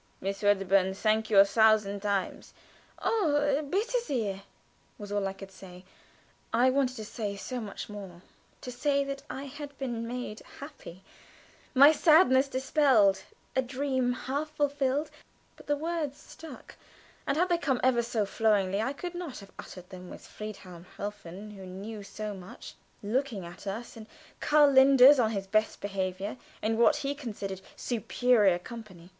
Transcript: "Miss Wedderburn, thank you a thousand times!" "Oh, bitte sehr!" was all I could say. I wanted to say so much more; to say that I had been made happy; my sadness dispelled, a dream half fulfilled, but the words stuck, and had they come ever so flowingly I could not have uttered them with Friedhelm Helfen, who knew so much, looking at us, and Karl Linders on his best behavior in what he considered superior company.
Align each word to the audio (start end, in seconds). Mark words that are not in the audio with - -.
"Miss 0.19 0.41
Wedderburn, 0.41 0.95
thank 0.95 1.29
you 1.29 1.37
a 1.37 1.45
thousand 1.45 1.99
times!" 2.01 2.55
"Oh, 2.97 3.61
bitte 3.69 3.91
sehr!" 4.01 4.41
was 4.97 5.11
all 5.11 5.27
I 5.27 5.33
could 5.33 5.51
say. 5.51 5.85
I 6.51 6.71
wanted 6.71 6.95
to 6.95 7.05
say 7.05 7.35
so 7.35 7.59
much 7.61 7.87
more; 7.87 8.23
to 8.61 8.71
say 8.71 9.03
that 9.03 9.21
I 9.29 9.43
had 9.43 9.77
been 9.77 10.07
made 10.07 10.41
happy; 10.59 11.03
my 11.75 11.91
sadness 11.91 12.47
dispelled, 12.47 13.21
a 13.55 13.61
dream 13.61 14.13
half 14.13 14.49
fulfilled, 14.49 15.11
but 15.55 15.67
the 15.67 15.75
words 15.77 16.17
stuck, 16.19 16.77
and 17.27 17.37
had 17.37 17.49
they 17.49 17.59
come 17.59 17.79
ever 17.83 18.01
so 18.01 18.25
flowingly 18.25 18.81
I 18.81 18.93
could 18.93 19.13
not 19.13 19.37
have 19.37 19.51
uttered 19.59 19.91
them 19.91 20.09
with 20.09 20.25
Friedhelm 20.25 20.87
Helfen, 20.97 21.51
who 21.51 21.67
knew 21.67 22.01
so 22.01 22.33
much, 22.33 22.73
looking 23.03 23.45
at 23.45 23.67
us, 23.67 23.95
and 23.95 24.07
Karl 24.39 24.71
Linders 24.71 25.19
on 25.19 25.29
his 25.29 25.45
best 25.45 25.79
behavior 25.79 26.37
in 26.63 26.79
what 26.79 26.95
he 26.95 27.13
considered 27.13 27.61
superior 27.75 28.57
company. 28.57 29.09